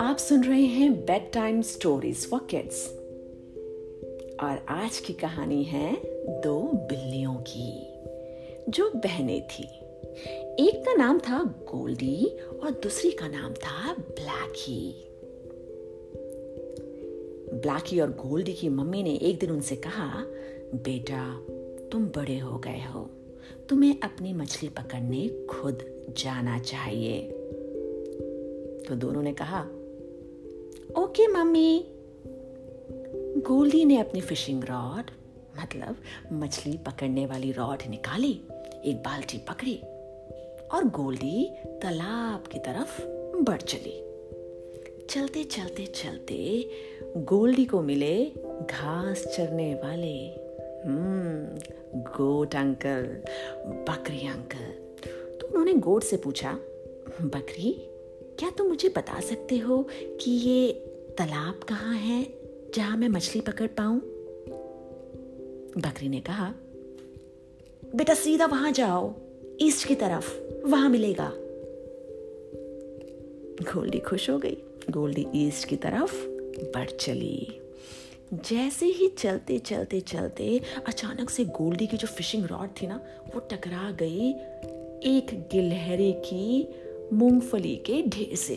आप 0.00 0.16
सुन 0.16 0.44
रहे 0.44 0.62
हैं 0.62 1.04
bed 1.04 1.32
time 1.32 1.62
stories 1.62 2.28
for 2.30 2.46
kids 2.50 2.88
और 4.40 4.66
आज 4.68 4.98
की 4.98 5.12
कहानी 5.12 5.64
है 5.64 6.02
दो 6.40 6.60
बिल्लियों 6.60 7.34
की, 7.34 7.94
जो 8.70 8.90
बहनें 8.90 9.48
थी। 9.48 9.64
एक 10.68 10.82
का 10.86 10.94
नाम 10.94 11.18
था 11.18 11.42
गोल्डी 11.44 12.26
और 12.62 12.70
दूसरी 12.70 13.10
का 13.10 13.28
नाम 13.28 13.52
था 13.52 13.94
ब्लैकी। 13.94 15.08
ब्लैकी 17.54 18.00
और 18.00 18.10
गोल्डी 18.10 18.52
की 18.52 18.68
मम्मी 18.68 19.02
ने 19.02 19.14
एक 19.14 19.38
दिन 19.38 19.50
उनसे 19.50 19.76
कहा, 19.76 20.24
बेटा, 20.74 21.46
तुम 21.88 22.06
बड़े 22.06 22.38
हो 22.38 22.58
गए 22.58 22.80
हो। 22.80 23.10
तुम्हें 23.68 24.00
अपनी 24.02 24.32
मछली 24.32 24.68
पकड़ने 24.68 25.46
खुद 25.46 26.06
जाना 26.18 26.58
चाहिए। 26.58 27.22
तो 28.88 28.94
दोनों 28.94 29.22
ने 29.22 29.32
कहा 29.32 29.68
ओके 30.96 31.26
मम्मी 31.26 31.86
गोल्डी 33.40 33.84
ने 33.84 33.98
अपनी 33.98 34.20
फिशिंग 34.20 34.64
रॉड 34.64 35.10
मतलब 35.62 35.96
मछली 36.32 36.76
पकड़ने 36.76 37.26
वाली 37.26 37.52
रॉड 37.52 37.78
निकाली, 37.90 38.40
एक 38.84 38.96
बाल्टी 38.96 39.38
पकड़ी, 39.38 39.76
और 40.72 40.84
गोल्डी 40.84 41.50
तालाब 41.82 42.44
की 42.52 42.58
तरफ़ 42.58 43.02
बढ़ 43.42 43.60
चली। 43.60 44.04
चलते 45.10 45.44
चलते 45.44 45.86
चलते 45.86 46.70
गोल्डी 47.16 47.64
को 47.64 47.82
मिले 47.82 48.24
घास 48.70 49.24
चरने 49.36 49.74
वाले 49.74 50.26
हम्म 50.88 52.00
गोट 52.00 52.54
अंकल, 52.54 53.22
बकरी 53.66 54.28
अंकल। 54.28 54.72
तो 55.38 55.46
उन्होंने 55.46 55.74
गोट 55.74 56.02
से 56.02 56.16
पूछा, 56.16 56.52
बकरी, 57.22 57.84
क्या 58.38 58.50
तुम 58.50 58.66
मुझे 58.66 58.88
बता 58.88 59.20
सकते 59.20 59.58
हो 59.58 59.88
कि 59.92 60.30
ये 60.30 60.77
तालाब 61.18 61.60
कहाँ 61.68 61.94
है, 61.94 62.34
जहाँ 62.74 62.96
मैं 62.96 63.08
मछली 63.08 63.40
पकड़ 63.40 63.66
पाऊँ? 63.66 64.00
बकरी 65.78 66.08
ने 66.08 66.20
कहा, 66.20 66.54
बेटा 67.94 68.14
सीधा 68.14 68.46
वहाँ 68.46 68.72
जाओ, 68.72 69.14
ईस्ट 69.60 69.88
की 69.88 69.94
तरफ़, 69.94 70.40
वहाँ 70.66 70.88
मिलेगा. 70.88 71.32
गोल्डी 73.74 73.98
खुश 73.98 74.30
हो 74.30 74.38
गई। 74.38 74.56
गोल्डी 74.90 75.26
ईस्ट 75.34 75.68
की 75.68 75.76
तरफ़ 75.76 76.26
बढ़ 76.74 76.90
चली। 76.90 77.60
जैसे 78.34 78.86
ही 78.86 79.08
चलते 79.08 79.58
चलते 79.58 80.00
चलते 80.00 80.60
अचानक 80.86 81.30
से 81.30 81.44
गोल्डी 81.44 81.86
की 81.86 81.96
जो 81.96 82.08
फिशिंग 82.08 82.44
रॉड 82.44 82.68
थी 82.82 82.86
ना, 82.86 83.00
वो 83.34 83.40
टकरा 83.40 83.90
गई 83.90 84.30
एक 85.16 85.48
गिलहरी 85.52 86.12
की 86.12 86.68
मूंगफली 87.12 87.76
के 87.76 88.02
ढेर 88.02 88.36
से 88.36 88.56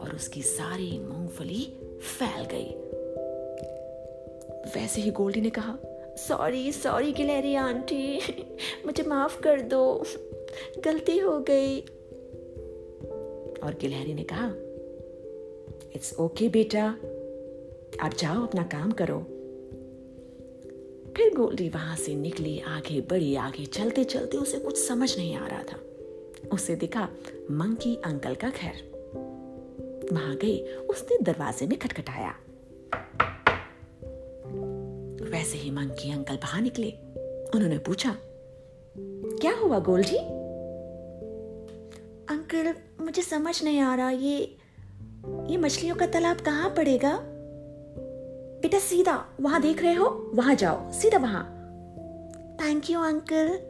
और 0.00 0.14
उसकी 0.14 0.42
सारी 0.42 0.98
मूंगफली 0.98 1.76
फैल 2.00 2.44
गई। 2.44 2.76
वैसे 4.80 5.00
ही 5.00 5.10
गोल्डी 5.10 5.40
ने 5.40 5.50
कहा 5.50 5.78
सॉरी 6.16 6.72
सॉरी 6.72 7.12
गिलहरी 7.12 7.54
आंटी 7.54 8.20
मुझे 8.86 9.02
माफ़ 9.02 9.40
कर 9.40 9.60
दो। 9.60 10.04
गलती 10.84 11.18
हो 11.18 11.40
गई। 11.40 11.80
और 13.62 13.76
गिलहरी 13.80 14.14
ने 14.14 14.22
कहा 14.22 14.54
इट्स 15.94 16.18
ओके 16.18 16.44
okay, 16.44 16.52
बेटा 16.52 16.84
आप 18.00 18.14
जाओ 18.18 18.46
अपना 18.46 18.62
काम 18.62 18.92
करो। 18.92 19.18
फिर 21.16 21.34
गोल्डी 21.34 21.68
वहाँ 21.68 21.96
से 21.96 22.14
निकली 22.14 22.60
आगे 22.60 23.00
बढ़ी 23.00 23.34
आगे 23.34 23.66
चलते 23.66 24.04
चलते 24.04 24.36
उसे 24.36 24.58
कुछ 24.58 24.78
समझ 24.78 25.16
नहीं 25.16 25.36
आ 25.36 25.46
रहा 25.46 25.62
था। 25.62 25.76
उसे 26.52 26.76
दिखा 26.76 27.08
मंकी 27.50 28.00
अंकल 28.04 28.34
का 28.34 28.50
घर। 28.50 28.89
वहाँ 30.12 30.36
गई 30.36 30.60
उसने 30.60 31.18
दरवाजे 31.22 31.66
में 31.66 31.78
खटखटाया। 31.78 32.34
वैसे 35.30 35.58
ही 35.58 35.70
मंकी 35.70 36.12
अंकल 36.12 36.36
बाहर 36.36 36.62
निकले। 36.62 36.90
उन्होंने 37.54 37.78
पूछा 37.78 38.16
क्या 39.40 39.56
हुआ 39.56 39.78
गोल्डी 39.78 40.16
अंकल 42.34 42.74
मुझे 43.04 43.22
समझ 43.22 43.64
नहीं 43.64 43.80
आ 43.80 43.94
रहा 43.94 44.10
ये 44.10 44.56
ये 45.46 45.56
मछलियों 45.56 45.96
का 45.96 46.06
तालाब 46.06 46.40
कहाँ 46.40 46.70
पड़ेगा? 46.70 47.20
बेटा 48.62 48.78
सीधा 48.78 49.24
वहाँ 49.40 49.62
देख 49.62 49.82
रहे 49.82 49.94
हो? 49.94 50.30
वहाँ 50.34 50.54
जाओ 50.54 50.92
सीधा 50.92 51.18
वहाँ. 51.18 51.44
थैंक 52.60 52.90
यू 52.90 53.00
अंकल 53.00 53.69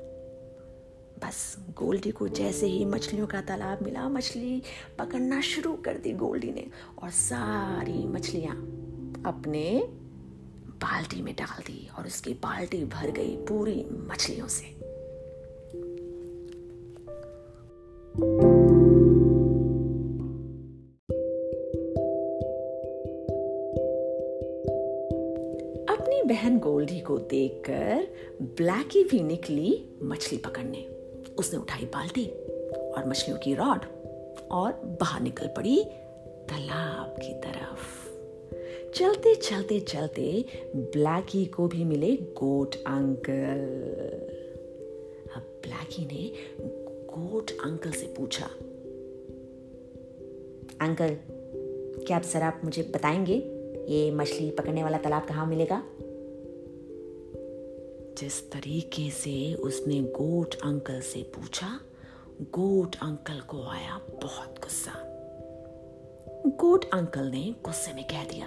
बस 1.24 1.56
गोल्डी 1.78 2.10
को 2.10 2.28
जैसे 2.28 2.66
ही 2.66 2.84
मछलियों 2.84 3.26
का 3.26 3.40
तालाब 3.40 3.82
मिला, 3.82 4.08
मछली 4.08 4.62
पकड़ना 4.98 5.40
शुरू 5.40 5.72
कर 5.72 5.98
दी 5.98 6.12
गोल्डी 6.12 6.52
ने 6.52 6.66
और 7.02 7.10
सारी 7.10 8.06
मछलियाँ 8.06 8.56
अपने 9.26 9.84
बाल्टी 10.82 11.22
में 11.22 11.34
डाल 11.34 11.62
दी 11.62 11.88
और 11.98 12.06
उसकी 12.06 12.34
बाल्टी 12.34 12.84
भर 12.84 13.10
गई 13.10 13.36
पूरी 13.36 13.84
मछलियों 13.92 14.48
से। 14.48 14.64
अपनी 25.86 26.22
बहन 26.22 26.58
गोल्डी 26.58 27.00
को 27.00 27.18
देखकर 27.18 28.06
ब्लैकी 28.42 29.04
भी 29.04 29.20
निकली 29.20 29.98
मछली 30.02 30.38
पकड़ने। 30.38 30.99
उसने 31.40 31.58
उठाई 31.58 31.84
बाल्टी 31.84 32.26
और 32.90 33.08
मछलियों 33.08 33.38
की 33.38 33.54
रॉड 33.54 33.84
और 34.50 34.72
बाहर 35.00 35.20
निकल 35.20 35.46
पड़ी 35.46 35.84
तालाब 36.48 37.16
की 37.22 37.34
तरफ़। 37.34 38.00
चलते 38.94 39.34
चलते 39.34 39.80
चलते 39.80 40.44
ब्लैकी 40.76 41.44
को 41.46 41.66
भी 41.68 41.84
मिले 41.84 42.16
गोट 42.16 42.74
अंकल। 42.74 43.60
अब 45.36 45.42
ब्लैकी 45.62 46.04
ने 46.06 46.32
गोट 47.10 47.50
अंकल 47.50 47.90
से 47.90 48.06
पूछा, 48.06 48.46
अंकल, 50.80 51.16
क्या 52.06 52.16
आप 52.16 52.22
सर 52.22 52.42
आप 52.42 52.60
मुझे 52.64 52.82
बताएँगे 52.94 53.34
ये 53.88 54.10
मछली 54.10 54.50
पकड़ने 54.50 54.82
वाला 54.82 54.98
तालाब 54.98 55.24
कहाँ 55.24 55.46
मिलेगा? 55.46 55.82
जिस 58.20 58.50
तरीके 58.52 59.10
से 59.10 59.54
उसने 59.54 60.00
गोट 60.00 60.54
अंकल 60.54 61.00
से 61.00 61.22
पूछा, 61.22 61.68
गोट 62.42 62.96
अंकल 63.02 63.40
को 63.40 63.62
आया 63.62 64.00
बहुत 64.22 64.58
गुस्सा। 64.62 64.92
गोट 66.46 66.84
अंकल 66.90 67.24
ने 67.24 67.54
गुस्से 67.64 67.92
में 67.92 68.04
कह 68.04 68.24
दिया, 68.24 68.46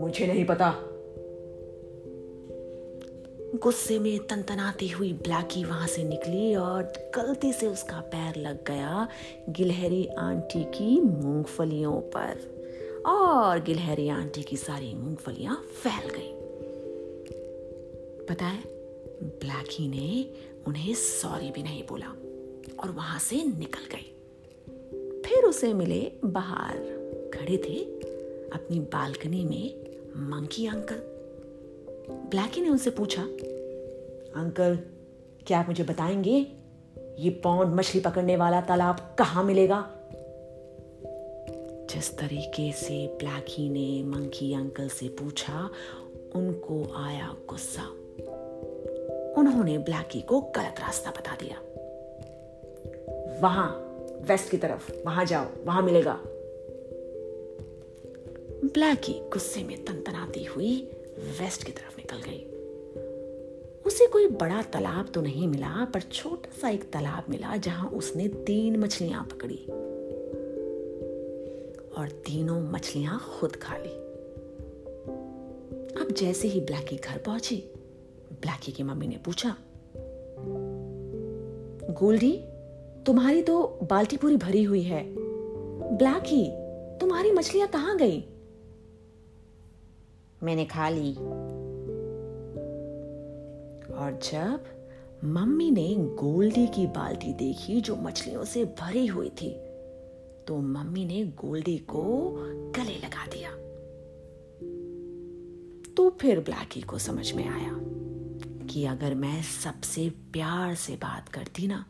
मुझे 0.00 0.26
नहीं 0.26 0.44
पता। 0.44 0.70
गुस्से 3.62 3.98
में 3.98 4.18
तनतनाती 4.26 4.88
हुई 4.88 5.12
ब्लैकी 5.12 5.64
वहाँ 5.64 5.86
से 5.86 6.04
निकली 6.04 6.54
और 6.54 6.92
गलती 7.16 7.52
से 7.52 7.66
उसका 7.66 8.00
पैर 8.00 8.36
लग 8.36 8.64
गया 8.64 9.08
गिलहरी 9.48 10.06
आंटी 10.18 10.64
की 10.64 11.00
मूंगफलियों 11.00 12.00
पर। 12.16 13.02
और 13.06 13.62
गिलहरी 13.62 14.08
आंटी 14.08 14.42
की 14.42 14.56
सारी 14.56 14.94
मूंगफलियाँ 14.94 15.56
फैल 15.82 16.08
गई। 16.08 16.39
पता 18.30 18.44
है? 18.44 18.62
ब्लैकी 19.22 19.88
ने 19.88 20.30
उन्हें 20.66 20.94
सॉरी 20.94 21.50
भी 21.50 21.62
नहीं 21.62 21.82
बोला 21.82 22.06
और 22.80 22.90
वहाँ 22.90 23.18
से 23.18 23.36
निकल 23.36 23.84
गई। 23.94 24.16
फिर 25.22 25.44
उसे 25.44 25.74
मिले 25.74 26.12
बाहर। 26.24 26.76
खड़े 27.34 27.56
थे 27.56 27.84
अपनी 28.50 28.80
बालकनी 28.80 29.44
में 29.44 29.84
मंकी 30.30 30.66
अंकल। 30.66 31.02
ब्लैकी 32.30 32.60
ने 32.60 32.68
उनसे 32.68 32.90
पूछा, 32.90 33.22
अंकल, 34.40 34.78
क्या 35.46 35.60
आप 35.60 35.68
मुझे 35.68 35.84
बताएँगे? 35.84 36.46
ये 37.18 37.30
पौंड 37.30 37.74
मछली 37.74 38.00
पकड़ने 38.00 38.36
वाला 38.36 38.60
तालाब 38.60 39.16
कहाँ 39.18 39.44
मिलेगा? 39.44 39.90
जिस 41.90 42.18
तरीके 42.18 42.72
से 42.72 43.06
ब्लैकी 43.06 43.68
ने 43.68 44.02
मंकी 44.02 44.54
अंकल 44.54 44.88
से 44.88 45.08
पूछा, 45.08 45.70
उनको 46.34 46.94
आया 46.96 47.36
गुस्सा। 47.48 47.99
उन्होंने 49.40 49.78
ब्लैकी 49.78 50.20
को 50.20 50.40
गलत 50.40 50.74
रास्ता 50.80 51.10
बता 51.10 51.36
दिया। 51.42 51.56
वहाँ, 53.40 53.96
वेस्ट 54.20 54.50
की 54.50 54.56
तरफ़, 54.56 54.92
वहाँ 55.06 55.24
जाओ, 55.24 55.46
वहाँ 55.64 55.82
मिलेगा। 55.82 56.20
ब्लैकी 58.64 59.12
गुस्से 59.12 59.64
में 59.64 59.84
तनतनाती 59.84 60.44
हुई 60.44 60.90
वेस्ट 61.18 61.64
की 61.64 61.72
तरफ़ 61.72 61.96
निकल 61.96 62.16
गई। 62.16 62.46
उसे 63.86 64.06
कोई 64.06 64.26
बड़ा 64.26 64.62
तालाब 64.62 65.08
तो 65.14 65.20
नहीं 65.20 65.48
मिला, 65.48 65.84
पर 65.84 66.00
छोटा 66.00 66.60
सा 66.60 66.68
एक 66.68 66.92
तालाब 66.92 67.24
मिला 67.30 67.56
जहाँ 67.56 67.90
उसने 67.90 68.28
तीन 68.28 68.76
मछलियाँ 68.76 69.24
पकड़ी। 69.24 69.66
और 71.98 72.08
तीनों 72.08 72.60
मछलियाँ 72.60 73.38
खुद 73.40 73.56
खा 73.56 73.76
ली। 73.76 74.10
अब 76.00 76.08
जैसे 76.12 76.48
ही 76.48 76.60
ब्लैकी 76.60 76.96
घर 76.96 77.18
पहुँची 77.18 77.64
ब्लैकी 78.32 78.72
की 78.72 78.82
मम्मी 78.82 79.08
ने 79.08 79.16
पूछा, 79.16 79.56
गोल्डी, 81.92 82.32
तुम्हारी 83.06 83.42
तो 83.42 83.78
बाल्टी 83.82 84.16
पूरी 84.16 84.36
भरी 84.36 84.62
हुई 84.62 84.82
है। 84.82 85.02
ब्लैकी 85.96 86.44
तुम्हारी 86.98 87.32
मछलियाँ 87.32 87.68
कहाँ 87.68 87.96
गई? 87.96 88.24
मैंने 90.42 90.64
खा 90.64 90.88
ली। 90.88 91.14
और 93.94 94.18
जब 94.22 94.64
मम्मी 95.24 95.70
ने 95.70 95.94
गोल्डी 95.98 96.66
की 96.66 96.86
बाल्टी 96.86 97.32
देखी 97.32 97.80
जो 97.80 97.96
मछलियों 97.96 98.44
से 98.44 98.64
भरी 98.64 99.06
हुई 99.06 99.28
थी 99.28 99.50
तो 100.46 100.56
मम्मी 100.56 101.04
ने 101.04 101.24
गोल्डी 101.24 101.78
को 101.78 102.02
गले 102.76 102.96
लगा 102.96 103.26
दिया। 103.26 103.50
तो 105.96 106.10
फिर 106.10 106.40
ब्लैकी 106.40 106.80
को 106.80 106.98
समझ 106.98 107.32
में 107.32 107.48
आया। 107.48 107.72
कि 108.70 108.84
अगर 108.84 109.14
मैं 109.14 109.42
सबसे 109.42 110.10
प्यार 110.10 110.74
से 110.74 110.92
बात 110.92 111.28
करती 111.28 111.66
ना 111.66 111.84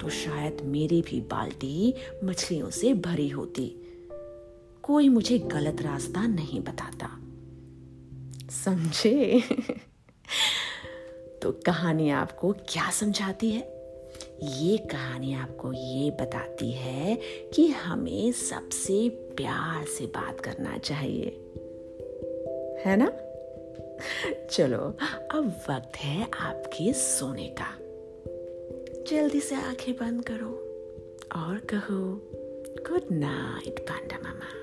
तो 0.00 0.08
शायद 0.08 0.60
मेरी 0.60 1.02
भी 1.02 1.20
बाल्टी 1.20 1.94
मछलियों 2.24 2.70
से 2.70 2.94
भरी 2.94 3.28
होती। 3.28 3.76
कोई 4.82 5.08
मुझे 5.08 5.38
गलत 5.38 5.82
रास्ता 5.82 6.26
नहीं 6.26 6.60
बताता। 6.60 7.20
समझे? 8.50 9.40
तो 11.42 11.52
कहानी 11.52 12.10
आपको 12.10 12.52
क्या 12.52 12.90
समझाती 12.90 13.50
है? 13.50 13.80
ये 14.42 14.78
कहानी 14.78 15.34
आपको 15.34 15.72
ये 15.72 16.10
बताती 16.10 16.72
है 16.72 17.20
कि 17.54 17.68
हमें 17.68 18.32
सबसे 18.32 19.08
प्यार 19.08 19.84
से 19.84 20.06
बात 20.06 20.40
करना 20.40 20.78
चाहिए। 20.78 21.26
है 22.86 22.96
ना? 22.96 23.29
चलो, 24.50 24.78
अब 25.30 25.64
वक्त 25.70 25.96
है 25.96 26.28
आपके 26.40 26.92
सोने 26.92 27.56
का। 27.60 27.78
जल्दी 29.08 29.40
से 29.40 29.54
आँखें 29.54 29.94
बंद 29.94 30.24
करो 30.24 30.66
और 31.40 31.58
कहो, 31.58 32.30
गुड 32.90 33.02
नाइट, 33.12 33.78
पांडा 33.78 34.18
मामा। 34.22 34.59